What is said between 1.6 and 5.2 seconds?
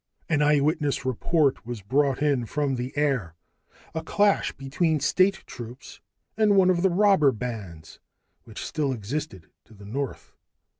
was brought in from the air a clash between